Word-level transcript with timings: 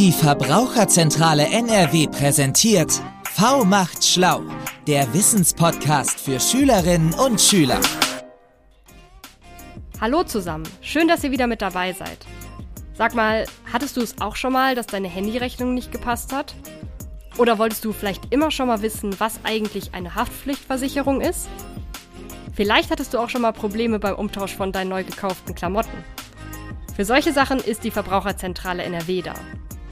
Die 0.00 0.12
Verbraucherzentrale 0.12 1.44
NRW 1.44 2.06
präsentiert 2.06 2.90
V 3.34 3.66
macht 3.66 4.02
schlau, 4.02 4.40
der 4.86 5.12
Wissenspodcast 5.12 6.18
für 6.18 6.40
Schülerinnen 6.40 7.12
und 7.12 7.38
Schüler. 7.38 7.78
Hallo 10.00 10.22
zusammen, 10.22 10.66
schön, 10.80 11.06
dass 11.06 11.22
ihr 11.22 11.32
wieder 11.32 11.46
mit 11.46 11.60
dabei 11.60 11.92
seid. 11.92 12.16
Sag 12.94 13.14
mal, 13.14 13.44
hattest 13.70 13.98
du 13.98 14.00
es 14.00 14.22
auch 14.22 14.36
schon 14.36 14.54
mal, 14.54 14.74
dass 14.74 14.86
deine 14.86 15.08
Handyrechnung 15.08 15.74
nicht 15.74 15.92
gepasst 15.92 16.32
hat? 16.32 16.54
Oder 17.36 17.58
wolltest 17.58 17.84
du 17.84 17.92
vielleicht 17.92 18.32
immer 18.32 18.50
schon 18.50 18.68
mal 18.68 18.80
wissen, 18.80 19.20
was 19.20 19.40
eigentlich 19.44 19.92
eine 19.92 20.14
Haftpflichtversicherung 20.14 21.20
ist? 21.20 21.46
Vielleicht 22.54 22.90
hattest 22.90 23.12
du 23.12 23.18
auch 23.18 23.28
schon 23.28 23.42
mal 23.42 23.52
Probleme 23.52 23.98
beim 23.98 24.14
Umtausch 24.14 24.56
von 24.56 24.72
deinen 24.72 24.88
neu 24.88 25.04
gekauften 25.04 25.54
Klamotten. 25.54 26.04
Für 26.96 27.04
solche 27.04 27.34
Sachen 27.34 27.58
ist 27.58 27.84
die 27.84 27.90
Verbraucherzentrale 27.90 28.82
NRW 28.82 29.20
da. 29.20 29.34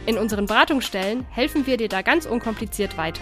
In 0.09 0.17
unseren 0.17 0.47
Beratungsstellen 0.47 1.27
helfen 1.29 1.67
wir 1.67 1.77
dir 1.77 1.91
da 1.91 2.01
ganz 2.01 2.25
unkompliziert 2.25 2.97
weiter. 2.97 3.21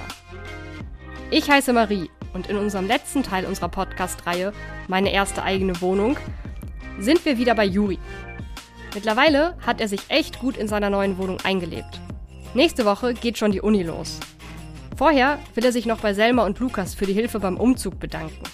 Ich 1.33 1.51
heiße 1.51 1.73
Marie 1.73 2.09
und 2.33 2.47
in 2.47 2.57
unserem 2.57 2.87
letzten 2.87 3.25
Teil 3.25 3.45
unserer 3.45 3.69
Podcast-Reihe 3.69 4.53
Meine 4.87 5.13
erste 5.13 5.43
eigene 5.43 5.81
Wohnung 5.81 6.17
sind 7.01 7.25
wir 7.25 7.39
wieder 7.39 7.57
bei 7.57 7.65
Juri. 7.65 7.99
Mittlerweile 8.95 9.57
hat 9.67 9.81
er 9.81 9.89
sich 9.89 10.03
echt 10.11 10.39
gut 10.39 10.57
in 10.57 10.69
seiner 10.69 10.89
neuen 10.89 11.19
Wohnung 11.19 11.39
eingelebt. 11.43 12.01
Nächste 12.55 12.85
Woche 12.85 13.15
geht 13.15 13.37
schon 13.37 13.51
die 13.51 13.61
Uni 13.61 13.83
los. 13.83 14.21
Vorher 14.97 15.41
will 15.57 15.65
er 15.65 15.73
sich 15.73 15.87
noch 15.87 15.99
bei 15.99 16.15
Selma 16.15 16.47
und 16.47 16.61
Lukas 16.61 16.95
für 16.95 17.07
die 17.07 17.15
Hilfe 17.15 17.41
beim 17.41 17.57
Umzug 17.57 17.99
bedanken. 17.99 18.45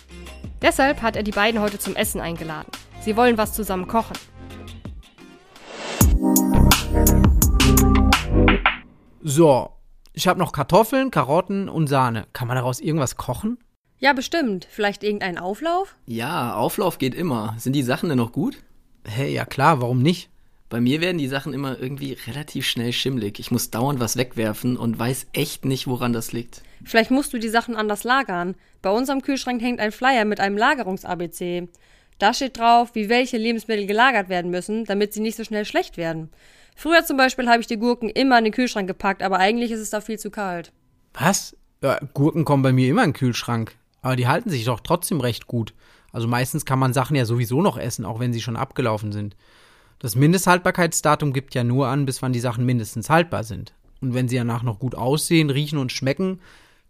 Deshalb 0.63 1.03
hat 1.03 1.17
er 1.17 1.23
die 1.23 1.33
beiden 1.33 1.61
heute 1.61 1.79
zum 1.79 1.97
Essen 1.97 2.23
eingeladen. 2.23 2.73
Sie 3.03 3.15
wollen 3.15 3.37
was 3.37 3.53
zusammen 3.53 3.89
kochen. 3.89 4.17
So, 9.25 9.71
ich 10.13 10.27
habe 10.27 10.41
noch 10.41 10.51
Kartoffeln, 10.51 11.13
Karotten 11.13 11.69
und 11.69 11.87
Sahne. 11.87 12.27
Kann 12.33 12.49
man 12.49 12.57
daraus 12.57 12.81
irgendwas 12.81 13.17
kochen? 13.17 13.57
Ja, 14.01 14.15
bestimmt. 14.15 14.67
Vielleicht 14.69 15.05
irgendein 15.05 15.39
Auflauf? 15.39 15.95
Ja, 16.07 16.57
Auflauf 16.57 16.99
geht 16.99 17.15
immer. 17.15 17.55
Sind 17.57 17.75
die 17.75 17.85
Sachen 17.85 18.09
denn 18.09 18.19
noch 18.19 18.33
gut? 18.33 18.57
Hey, 19.07 19.33
ja 19.33 19.45
klar, 19.45 19.81
warum 19.81 20.03
nicht? 20.03 20.29
Bei 20.69 20.81
mir 20.81 21.01
werden 21.01 21.19
die 21.19 21.29
Sachen 21.29 21.55
immer 21.55 21.79
irgendwie 21.79 22.17
relativ 22.27 22.67
schnell 22.67 22.93
schimmlig. 22.93 23.39
Ich 23.39 23.53
muss 23.53 23.71
dauernd 23.71 24.01
was 24.01 24.17
wegwerfen 24.17 24.77
und 24.77 24.99
weiß 24.99 25.29
echt 25.35 25.65
nicht, 25.67 25.87
woran 25.87 26.13
das 26.13 26.33
liegt. 26.33 26.63
Vielleicht 26.83 27.13
musst 27.13 27.33
du 27.33 27.39
die 27.39 27.49
Sachen 27.49 27.77
anders 27.77 28.03
lagern. 28.03 28.57
Bei 28.81 28.91
uns 28.91 29.09
am 29.09 29.23
Kühlschrank 29.23 29.63
hängt 29.63 29.79
ein 29.79 29.93
Flyer 29.93 30.25
mit 30.25 30.41
einem 30.41 30.57
Lagerungs-ABC. 30.57 31.69
Da 32.19 32.35
steht 32.35 32.59
drauf, 32.59 32.95
wie 32.95 33.09
welche 33.09 33.37
Lebensmittel 33.37 33.87
gelagert 33.87 34.29
werden 34.29 34.51
müssen, 34.51 34.85
damit 34.85 35.13
sie 35.13 35.21
nicht 35.21 35.37
so 35.37 35.45
schnell 35.45 35.65
schlecht 35.65 35.97
werden. 35.97 36.31
Früher 36.75 37.05
zum 37.05 37.17
Beispiel 37.17 37.49
habe 37.49 37.61
ich 37.61 37.67
die 37.67 37.79
Gurken 37.79 38.09
immer 38.09 38.39
in 38.39 38.45
den 38.45 38.53
Kühlschrank 38.53 38.89
gepackt, 38.89 39.23
aber 39.23 39.39
eigentlich 39.39 39.71
ist 39.71 39.81
es 39.81 39.91
da 39.91 40.01
viel 40.01 40.19
zu 40.19 40.31
kalt. 40.31 40.73
Was? 41.15 41.57
Ja, 41.83 41.99
Gurken 42.15 42.45
kommen 42.45 42.63
bei 42.63 42.73
mir 42.73 42.89
immer 42.89 43.05
in 43.05 43.11
den 43.11 43.17
Kühlschrank. 43.17 43.75
Aber 44.01 44.17
die 44.17 44.27
halten 44.27 44.51
sich 44.51 44.65
doch 44.65 44.81
trotzdem 44.81 45.21
recht 45.21 45.47
gut. 45.47 45.75
Also 46.13 46.29
meistens 46.29 46.65
kann 46.65 46.79
man 46.79 46.93
Sachen 46.93 47.17
ja 47.17 47.25
sowieso 47.25 47.63
noch 47.63 47.79
essen, 47.79 48.05
auch 48.05 48.21
wenn 48.21 48.33
sie 48.33 48.41
schon 48.41 48.57
abgelaufen 48.57 49.13
sind. 49.13 49.37
Das 49.99 50.17
Mindesthaltbarkeitsdatum 50.17 51.33
gibt 51.33 51.55
ja 51.55 51.63
nur 51.65 51.87
an, 51.87 52.07
bis 52.07 52.21
wann 52.23 52.33
die 52.33 52.41
Sachen 52.41 52.67
mindestens 52.67 53.09
haltbar 53.09 53.45
sind. 53.45 53.73
Und 54.01 54.15
wenn 54.15 54.29
sie 54.29 54.37
danach 54.37 54.65
noch 54.65 54.81
gut 54.81 54.97
aussehen, 54.97 55.49
riechen 55.51 55.79
und 55.79 55.93
schmecken, 55.93 56.41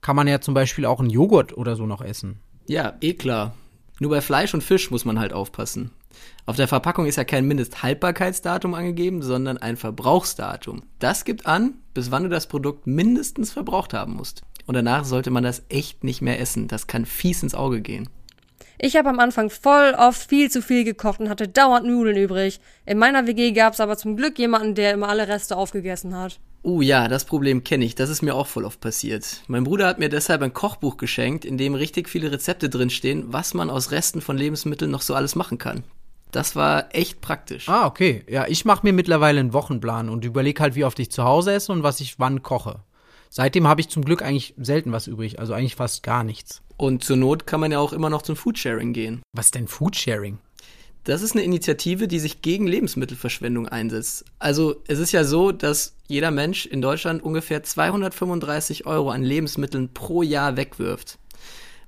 kann 0.00 0.16
man 0.16 0.26
ja 0.26 0.40
zum 0.40 0.54
Beispiel 0.54 0.86
auch 0.86 0.98
einen 0.98 1.10
Joghurt 1.10 1.56
oder 1.56 1.76
so 1.76 1.86
noch 1.86 2.00
essen. 2.00 2.40
Ja, 2.66 2.94
eh 3.02 3.12
klar. 3.14 3.54
Nur 4.00 4.10
bei 4.10 4.20
Fleisch 4.20 4.54
und 4.54 4.64
Fisch 4.64 4.90
muss 4.90 5.04
man 5.04 5.18
halt 5.18 5.32
aufpassen. 5.32 5.90
Auf 6.46 6.56
der 6.56 6.68
Verpackung 6.68 7.06
ist 7.06 7.16
ja 7.16 7.24
kein 7.24 7.46
Mindesthaltbarkeitsdatum 7.46 8.74
angegeben, 8.74 9.22
sondern 9.22 9.58
ein 9.58 9.76
Verbrauchsdatum. 9.76 10.82
Das 10.98 11.24
gibt 11.24 11.46
an, 11.46 11.74
bis 11.94 12.10
wann 12.10 12.24
du 12.24 12.28
das 12.28 12.46
Produkt 12.46 12.86
mindestens 12.86 13.52
verbraucht 13.52 13.94
haben 13.94 14.14
musst. 14.14 14.42
Und 14.66 14.74
danach 14.74 15.04
sollte 15.04 15.30
man 15.30 15.44
das 15.44 15.62
echt 15.68 16.04
nicht 16.04 16.22
mehr 16.22 16.40
essen. 16.40 16.68
Das 16.68 16.86
kann 16.86 17.06
fies 17.06 17.42
ins 17.42 17.54
Auge 17.54 17.80
gehen. 17.80 18.08
Ich 18.78 18.96
habe 18.96 19.08
am 19.08 19.20
Anfang 19.20 19.50
voll 19.50 19.94
oft 19.96 20.28
viel 20.28 20.50
zu 20.50 20.60
viel 20.60 20.82
gekocht 20.84 21.20
und 21.20 21.28
hatte 21.28 21.46
dauernd 21.46 21.86
Nudeln 21.86 22.16
übrig. 22.16 22.60
In 22.84 22.98
meiner 22.98 23.26
WG 23.26 23.52
gab 23.52 23.74
es 23.74 23.80
aber 23.80 23.96
zum 23.96 24.16
Glück 24.16 24.38
jemanden, 24.38 24.74
der 24.74 24.92
immer 24.92 25.08
alle 25.08 25.28
Reste 25.28 25.56
aufgegessen 25.56 26.16
hat. 26.16 26.40
Oh 26.64 26.80
ja, 26.80 27.08
das 27.08 27.24
Problem 27.24 27.64
kenne 27.64 27.84
ich. 27.84 27.94
Das 27.94 28.08
ist 28.08 28.22
mir 28.22 28.34
auch 28.34 28.46
voll 28.46 28.64
oft 28.64 28.80
passiert. 28.80 29.42
Mein 29.48 29.64
Bruder 29.64 29.86
hat 29.86 29.98
mir 29.98 30.08
deshalb 30.08 30.42
ein 30.42 30.52
Kochbuch 30.52 30.96
geschenkt, 30.96 31.44
in 31.44 31.58
dem 31.58 31.74
richtig 31.74 32.08
viele 32.08 32.30
Rezepte 32.30 32.68
drinstehen, 32.68 33.24
was 33.28 33.52
man 33.52 33.68
aus 33.70 33.90
Resten 33.90 34.20
von 34.20 34.36
Lebensmitteln 34.36 34.90
noch 34.90 35.02
so 35.02 35.14
alles 35.14 35.34
machen 35.34 35.58
kann. 35.58 35.82
Das 36.32 36.56
war 36.56 36.94
echt 36.94 37.20
praktisch. 37.20 37.68
Ah, 37.68 37.86
okay. 37.86 38.24
Ja, 38.28 38.46
ich 38.48 38.64
mache 38.64 38.84
mir 38.84 38.92
mittlerweile 38.92 39.38
einen 39.38 39.52
Wochenplan 39.52 40.08
und 40.08 40.24
überlege 40.24 40.62
halt, 40.62 40.74
wie 40.74 40.84
oft 40.84 40.98
ich 40.98 41.12
zu 41.12 41.24
Hause 41.24 41.52
esse 41.52 41.70
und 41.70 41.82
was 41.82 42.00
ich 42.00 42.18
wann 42.18 42.42
koche. 42.42 42.80
Seitdem 43.28 43.68
habe 43.68 43.80
ich 43.80 43.88
zum 43.88 44.04
Glück 44.04 44.22
eigentlich 44.22 44.54
selten 44.56 44.92
was 44.92 45.06
übrig, 45.06 45.38
also 45.38 45.52
eigentlich 45.52 45.76
fast 45.76 46.02
gar 46.02 46.24
nichts. 46.24 46.62
Und 46.76 47.04
zur 47.04 47.16
Not 47.16 47.46
kann 47.46 47.60
man 47.60 47.70
ja 47.70 47.78
auch 47.78 47.92
immer 47.92 48.10
noch 48.10 48.22
zum 48.22 48.34
Foodsharing 48.34 48.92
gehen. 48.92 49.22
Was 49.32 49.50
denn 49.50 49.68
Foodsharing? 49.68 50.38
Das 51.04 51.20
ist 51.20 51.34
eine 51.34 51.42
Initiative, 51.42 52.08
die 52.08 52.20
sich 52.20 52.42
gegen 52.42 52.66
Lebensmittelverschwendung 52.66 53.68
einsetzt. 53.68 54.24
Also 54.38 54.76
es 54.86 55.00
ist 55.00 55.12
ja 55.12 55.24
so, 55.24 55.50
dass 55.50 55.96
jeder 56.06 56.30
Mensch 56.30 56.64
in 56.64 56.80
Deutschland 56.80 57.22
ungefähr 57.22 57.62
235 57.62 58.86
Euro 58.86 59.10
an 59.10 59.22
Lebensmitteln 59.22 59.92
pro 59.92 60.22
Jahr 60.22 60.56
wegwirft. 60.56 61.18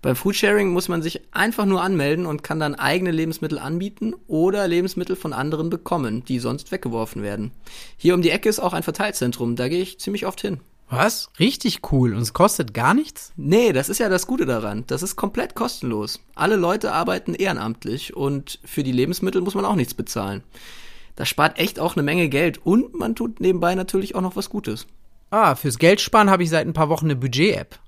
Beim 0.04 0.16
Foodsharing 0.16 0.70
muss 0.70 0.90
man 0.90 1.00
sich 1.00 1.22
einfach 1.32 1.64
nur 1.64 1.82
anmelden 1.82 2.26
und 2.26 2.42
kann 2.42 2.60
dann 2.60 2.74
eigene 2.74 3.10
Lebensmittel 3.10 3.58
anbieten 3.58 4.12
oder 4.26 4.68
Lebensmittel 4.68 5.16
von 5.16 5.32
anderen 5.32 5.70
bekommen, 5.70 6.26
die 6.26 6.40
sonst 6.40 6.72
weggeworfen 6.72 7.22
werden. 7.22 7.52
Hier 7.96 8.12
um 8.12 8.20
die 8.20 8.28
Ecke 8.28 8.50
ist 8.50 8.60
auch 8.60 8.74
ein 8.74 8.82
Verteilzentrum, 8.82 9.56
da 9.56 9.68
gehe 9.68 9.80
ich 9.80 9.98
ziemlich 9.98 10.26
oft 10.26 10.42
hin. 10.42 10.60
Was? 10.90 11.30
Richtig 11.40 11.90
cool. 11.90 12.12
Und 12.12 12.20
es 12.20 12.34
kostet 12.34 12.74
gar 12.74 12.92
nichts? 12.92 13.32
Nee, 13.36 13.72
das 13.72 13.88
ist 13.88 13.96
ja 13.96 14.10
das 14.10 14.26
Gute 14.26 14.44
daran. 14.44 14.84
Das 14.88 15.02
ist 15.02 15.16
komplett 15.16 15.54
kostenlos. 15.54 16.20
Alle 16.34 16.56
Leute 16.56 16.92
arbeiten 16.92 17.32
ehrenamtlich 17.32 18.14
und 18.14 18.58
für 18.62 18.82
die 18.82 18.92
Lebensmittel 18.92 19.40
muss 19.40 19.54
man 19.54 19.64
auch 19.64 19.74
nichts 19.74 19.94
bezahlen. 19.94 20.42
Das 21.16 21.30
spart 21.30 21.58
echt 21.58 21.80
auch 21.80 21.96
eine 21.96 22.02
Menge 22.02 22.28
Geld 22.28 22.58
und 22.58 22.94
man 22.94 23.14
tut 23.14 23.40
nebenbei 23.40 23.74
natürlich 23.74 24.14
auch 24.14 24.20
noch 24.20 24.36
was 24.36 24.50
Gutes. 24.50 24.86
Ah, 25.30 25.54
fürs 25.54 25.78
Geldsparen 25.78 26.28
habe 26.28 26.42
ich 26.42 26.50
seit 26.50 26.66
ein 26.66 26.74
paar 26.74 26.90
Wochen 26.90 27.06
eine 27.06 27.16
Budget-App. 27.16 27.78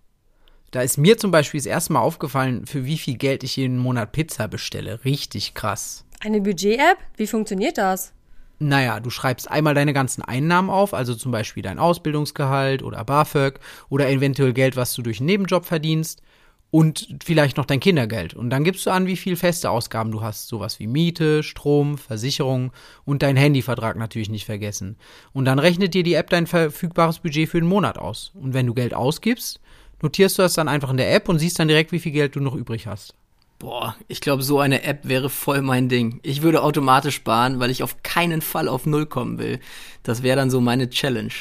Da 0.70 0.82
ist 0.82 0.98
mir 0.98 1.16
zum 1.16 1.30
Beispiel 1.30 1.58
das 1.58 1.66
erste 1.66 1.92
Mal 1.92 2.00
aufgefallen, 2.00 2.66
für 2.66 2.84
wie 2.84 2.98
viel 2.98 3.16
Geld 3.16 3.44
ich 3.44 3.56
jeden 3.56 3.78
Monat 3.78 4.12
Pizza 4.12 4.48
bestelle. 4.48 5.04
Richtig 5.04 5.54
krass. 5.54 6.04
Eine 6.20 6.40
Budget-App? 6.40 6.98
Wie 7.16 7.26
funktioniert 7.26 7.78
das? 7.78 8.12
Naja, 8.58 9.00
du 9.00 9.10
schreibst 9.10 9.50
einmal 9.50 9.74
deine 9.74 9.92
ganzen 9.92 10.22
Einnahmen 10.22 10.70
auf, 10.70 10.94
also 10.94 11.14
zum 11.14 11.30
Beispiel 11.30 11.62
dein 11.62 11.78
Ausbildungsgehalt 11.78 12.82
oder 12.82 13.04
BAföG 13.04 13.60
oder 13.90 14.08
eventuell 14.08 14.54
Geld, 14.54 14.76
was 14.76 14.94
du 14.94 15.02
durch 15.02 15.20
einen 15.20 15.26
Nebenjob 15.26 15.66
verdienst 15.66 16.22
und 16.70 17.08
vielleicht 17.24 17.58
noch 17.58 17.66
dein 17.66 17.80
Kindergeld. 17.80 18.34
Und 18.34 18.50
dann 18.50 18.64
gibst 18.64 18.86
du 18.86 18.90
an, 18.90 19.06
wie 19.06 19.16
viel 19.16 19.36
feste 19.36 19.70
Ausgaben 19.70 20.10
du 20.10 20.22
hast. 20.22 20.48
Sowas 20.48 20.80
wie 20.80 20.86
Miete, 20.86 21.42
Strom, 21.42 21.98
Versicherung 21.98 22.72
und 23.04 23.22
dein 23.22 23.36
Handyvertrag 23.36 23.96
natürlich 23.96 24.30
nicht 24.30 24.46
vergessen. 24.46 24.96
Und 25.32 25.44
dann 25.44 25.58
rechnet 25.58 25.94
dir 25.94 26.02
die 26.02 26.14
App 26.14 26.30
dein 26.30 26.46
verfügbares 26.46 27.20
Budget 27.20 27.48
für 27.48 27.60
den 27.60 27.68
Monat 27.68 27.98
aus. 27.98 28.32
Und 28.34 28.54
wenn 28.54 28.66
du 28.66 28.74
Geld 28.74 28.94
ausgibst, 28.94 29.60
notierst 30.02 30.38
du 30.38 30.42
das 30.42 30.54
dann 30.54 30.68
einfach 30.68 30.90
in 30.90 30.96
der 30.96 31.14
App 31.14 31.28
und 31.28 31.38
siehst 31.38 31.58
dann 31.58 31.68
direkt, 31.68 31.92
wie 31.92 32.00
viel 32.00 32.12
Geld 32.12 32.36
du 32.36 32.40
noch 32.40 32.54
übrig 32.54 32.86
hast. 32.86 33.14
Boah, 33.58 33.96
ich 34.06 34.20
glaube, 34.20 34.42
so 34.42 34.60
eine 34.60 34.82
App 34.82 35.08
wäre 35.08 35.30
voll 35.30 35.62
mein 35.62 35.88
Ding. 35.88 36.20
Ich 36.22 36.42
würde 36.42 36.62
automatisch 36.62 37.14
sparen, 37.14 37.58
weil 37.58 37.70
ich 37.70 37.82
auf 37.82 38.02
keinen 38.02 38.42
Fall 38.42 38.68
auf 38.68 38.84
Null 38.84 39.06
kommen 39.06 39.38
will. 39.38 39.60
Das 40.02 40.22
wäre 40.22 40.36
dann 40.36 40.50
so 40.50 40.60
meine 40.60 40.90
Challenge. 40.90 41.32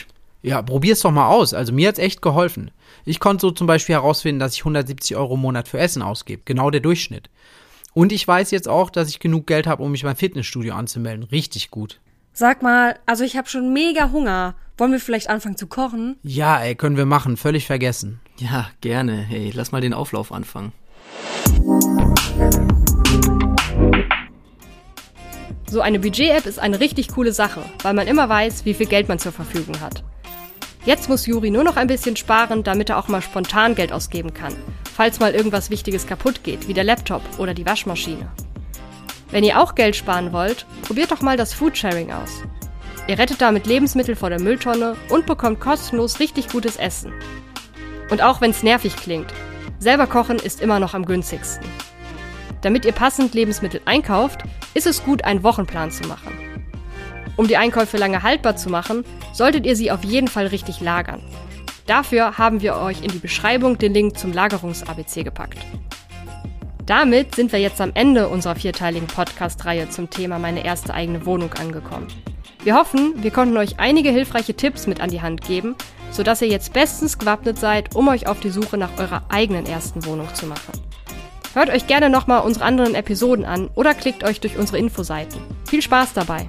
Ja, 0.42 0.62
probier's 0.62 1.02
doch 1.02 1.12
mal 1.12 1.28
aus. 1.28 1.54
Also 1.54 1.74
mir 1.74 1.90
hat's 1.90 2.00
echt 2.00 2.22
geholfen. 2.22 2.72
Ich 3.04 3.20
konnte 3.20 3.42
so 3.42 3.52
zum 3.52 3.68
Beispiel 3.68 3.96
herausfinden, 3.96 4.40
dass 4.40 4.54
ich 4.54 4.62
170 4.62 5.18
Euro 5.18 5.34
im 5.34 5.42
Monat 5.42 5.68
für 5.68 5.80
Essen 5.80 6.02
ausgebe. 6.02 6.44
Genau 6.46 6.70
der 6.70 6.82
Durchschnitt. 6.82 7.30
Und 7.94 8.12
ich 8.12 8.28
weiß 8.28 8.52
jetzt 8.52 8.70
auch, 8.70 8.90
dass 8.90 9.10
ich 9.10 9.20
genug 9.20 9.48
Geld 9.48 9.68
habe, 9.68 9.84
um 9.84 9.92
mich 9.92 10.04
beim 10.04 10.16
Fitnessstudio 10.16 10.76
anzumelden. 10.76 11.24
Richtig 11.26 11.72
gut. 11.72 12.00
Sag 12.32 12.62
mal, 12.62 13.00
also 13.06 13.24
ich 13.24 13.38
habe 13.38 13.50
schon 13.50 13.74
mega 13.74 14.12
Hunger. 14.12 14.56
Wollen 14.78 14.92
wir 14.92 15.00
vielleicht 15.00 15.30
anfangen 15.30 15.58
zu 15.58 15.68
kochen? 15.68 16.18
Ja, 16.22 16.60
ey, 16.60 16.76
können 16.76 16.98
wir 16.98 17.06
machen. 17.06 17.38
Völlig 17.38 17.66
vergessen. 17.66 18.20
Ja, 18.38 18.68
gerne. 18.82 19.14
Hey, 19.18 19.52
lass 19.54 19.72
mal 19.72 19.82
den 19.82 19.94
Auflauf 19.94 20.32
anfangen. 20.32 20.74
So 25.70 25.82
eine 25.82 26.00
Budget-App 26.00 26.46
ist 26.46 26.60
eine 26.60 26.80
richtig 26.80 27.10
coole 27.10 27.32
Sache, 27.32 27.62
weil 27.82 27.94
man 27.94 28.08
immer 28.08 28.28
weiß, 28.28 28.66
wie 28.66 28.74
viel 28.74 28.88
Geld 28.88 29.08
man 29.08 29.20
zur 29.20 29.32
Verfügung 29.32 29.80
hat. 29.80 30.04
Jetzt 30.86 31.10
muss 31.10 31.26
Juri 31.26 31.50
nur 31.50 31.64
noch 31.64 31.78
ein 31.78 31.88
bisschen 31.88 32.16
sparen, 32.16 32.64
damit 32.64 32.90
er 32.90 33.00
auch 33.00 33.08
mal 33.08 33.22
spontan 33.22 33.74
Geld 33.74 33.92
ausgeben 33.92 34.34
kann, 34.34 34.54
falls 34.94 35.20
mal 35.20 35.34
irgendwas 35.34 35.70
Wichtiges 35.70 36.06
kaputt 36.06 36.44
geht, 36.44 36.68
wie 36.68 36.74
der 36.74 36.84
Laptop 36.84 37.22
oder 37.40 37.54
die 37.54 37.66
Waschmaschine. 37.66 38.30
Wenn 39.32 39.44
ihr 39.44 39.60
auch 39.60 39.76
Geld 39.76 39.96
sparen 39.96 40.32
wollt, 40.32 40.66
probiert 40.84 41.12
doch 41.12 41.22
mal 41.22 41.38
das 41.38 41.54
Foodsharing 41.54 42.12
aus. 42.12 42.44
Ihr 43.08 43.18
rettet 43.18 43.42
damit 43.42 43.66
Lebensmittel 43.66 44.16
vor 44.16 44.30
der 44.30 44.42
Mülltonne 44.42 44.96
und 45.10 45.26
bekommt 45.26 45.60
kostenlos 45.60 46.20
richtig 46.20 46.50
gutes 46.50 46.78
Essen. 46.78 47.12
Und 48.10 48.22
auch 48.22 48.42
wenn 48.42 48.52
es 48.52 48.64
nervig 48.64 48.96
klingt, 48.96 49.34
selber 49.80 50.08
kochen 50.08 50.38
ist 50.38 50.62
immer 50.62 50.80
noch 50.80 50.94
am 50.94 51.06
günstigsten. 51.06 51.68
Damit 52.62 52.86
ihr 52.86 52.94
passend 52.94 53.34
Lebensmittel 53.34 53.82
einkauft, 53.86 54.42
ist 54.74 54.88
es 54.88 55.04
gut, 55.04 55.24
einen 55.24 55.44
Wochenplan 55.44 55.92
zu 55.92 56.08
machen. 56.08 56.38
Um 57.38 57.48
die 57.48 57.58
Einkäufe 57.58 57.98
lange 57.98 58.24
haltbar 58.24 58.56
zu 58.56 58.70
machen, 58.70 59.04
solltet 59.34 59.66
ihr 59.66 59.76
sie 59.76 59.92
auf 59.92 60.04
jeden 60.04 60.28
Fall 60.28 60.48
richtig 60.48 60.80
lagern. 60.80 61.22
Dafür 61.86 62.38
haben 62.38 62.62
wir 62.62 62.78
euch 62.78 63.04
in 63.04 63.12
die 63.12 63.20
Beschreibung 63.20 63.78
den 63.78 63.94
Link 63.94 64.18
zum 64.18 64.34
Lagerungs-ABC 64.34 65.24
gepackt. 65.24 65.60
Damit 66.86 67.36
sind 67.36 67.52
wir 67.52 67.60
jetzt 67.60 67.82
am 67.82 67.92
Ende 67.94 68.30
unserer 68.30 68.56
vierteiligen 68.56 69.08
Podcast-Reihe 69.08 69.90
zum 69.90 70.10
Thema 70.10 70.40
meine 70.40 70.64
erste 70.64 70.94
eigene 70.94 71.26
Wohnung 71.26 71.54
angekommen. 71.54 72.08
Wir 72.64 72.76
hoffen, 72.76 73.22
wir 73.22 73.32
konnten 73.32 73.58
euch 73.58 73.80
einige 73.80 74.10
hilfreiche 74.10 74.56
Tipps 74.56 74.88
mit 74.88 75.02
an 75.02 75.10
die 75.12 75.22
Hand 75.22 75.42
geben, 75.42 75.76
sodass 76.12 76.42
ihr 76.42 76.48
jetzt 76.48 76.74
bestens 76.74 77.18
gewappnet 77.18 77.60
seid, 77.60 77.96
um 77.96 78.08
euch 78.08 78.28
auf 78.28 78.40
die 78.40 78.50
Suche 78.50 78.78
nach 78.78 78.98
eurer 78.98 79.24
eigenen 79.30 79.66
ersten 79.66 80.06
Wohnung 80.06 80.28
zu 80.34 80.46
machen. 80.46 80.74
Hört 81.54 81.70
euch 81.70 81.88
gerne 81.88 82.10
nochmal 82.10 82.42
unsere 82.42 82.66
anderen 82.66 82.96
Episoden 82.96 83.46
an 83.46 83.70
oder 83.76 83.94
klickt 83.94 84.24
euch 84.24 84.42
durch 84.42 84.58
unsere 84.58 84.78
Infoseiten. 84.78 85.40
Viel 85.66 85.82
Spaß 85.82 86.14
dabei! 86.14 86.48